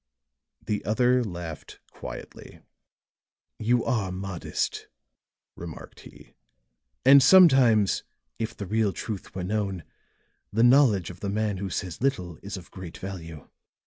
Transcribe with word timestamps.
The 0.65 0.83
other 0.83 1.23
laughed 1.23 1.79
quietly. 1.91 2.61
"You 3.59 3.85
are 3.85 4.11
modest," 4.11 4.87
remarked 5.55 5.99
he. 5.99 6.33
"And 7.05 7.21
sometimes, 7.21 8.01
if 8.39 8.57
the 8.57 8.65
real 8.65 8.93
truth 8.93 9.35
were 9.35 9.43
known, 9.43 9.83
the 10.51 10.63
knowledge 10.63 11.11
of 11.11 11.19
the 11.19 11.29
man 11.29 11.57
who 11.57 11.69
says 11.69 12.01
little 12.01 12.37
is 12.41 12.57
of 12.57 12.71
great 12.71 12.97
value." 12.97 13.47